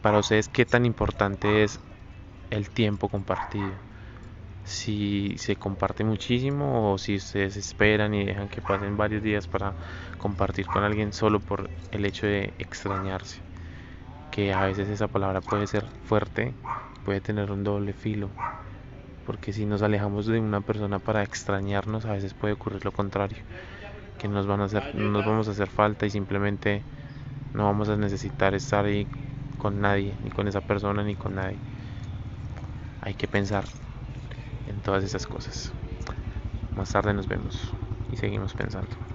para 0.02 0.20
ustedes 0.20 0.50
qué 0.50 0.66
tan 0.66 0.86
importante 0.86 1.64
es 1.64 1.80
el 2.52 2.72
tiempo 2.72 3.10
compartido. 3.10 3.82
Si 4.64 5.36
se 5.38 5.56
comparte 5.58 6.04
muchísimo 6.04 6.94
o 6.94 6.98
si 6.98 7.16
ustedes 7.18 7.58
esperan 7.58 8.14
y 8.14 8.26
dejan 8.26 8.50
que 8.50 8.62
pasen 8.62 8.98
varios 8.98 9.24
días 9.24 9.48
para 9.48 9.76
compartir 10.18 10.70
con 10.70 10.84
alguien 10.84 11.14
solo 11.14 11.40
por 11.42 11.70
el 11.92 12.06
hecho 12.06 12.28
de 12.28 12.54
extrañarse. 12.60 13.42
Que 14.32 14.54
a 14.54 14.64
veces 14.66 14.90
esa 14.90 15.08
palabra 15.08 15.42
puede 15.42 15.68
ser 15.68 15.86
fuerte, 16.04 16.56
puede 17.04 17.22
tener 17.22 17.52
un 17.52 17.64
doble 17.64 17.94
filo. 17.94 18.32
Porque 19.26 19.54
si 19.54 19.66
nos 19.66 19.82
alejamos 19.82 20.26
de 20.26 20.40
una 20.40 20.62
persona 20.62 21.00
para 21.00 21.24
extrañarnos, 21.24 22.06
a 22.06 22.14
veces 22.14 22.34
puede 22.34 22.54
ocurrir 22.54 22.84
lo 22.84 22.92
contrario. 22.92 23.38
Que 24.20 24.28
nos, 24.28 24.48
van 24.48 24.62
a 24.62 24.66
hacer, 24.66 24.96
nos 24.96 25.26
vamos 25.26 25.48
a 25.48 25.52
hacer 25.52 25.68
falta 25.68 26.06
y 26.06 26.10
simplemente 26.10 26.84
no 27.54 27.66
vamos 27.66 27.90
a 27.90 27.98
necesitar 27.98 28.54
estar 28.54 28.86
ahí 28.86 29.08
con 29.58 29.80
nadie, 29.80 30.14
ni 30.24 30.30
con 30.30 30.48
esa 30.48 30.62
persona, 30.62 31.04
ni 31.04 31.16
con 31.16 31.36
nadie. 31.36 31.58
Hay 33.02 33.14
que 33.14 33.28
pensar 33.28 33.66
en 34.68 34.82
todas 34.82 35.04
esas 35.04 35.26
cosas. 35.28 35.72
Más 36.76 36.92
tarde 36.92 37.14
nos 37.14 37.28
vemos 37.28 37.72
y 38.12 38.18
seguimos 38.18 38.54
pensando. 38.54 39.13